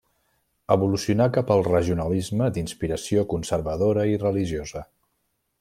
[0.75, 4.87] Evolucionà cap al regionalisme d'inspiració conservadora i religiosa.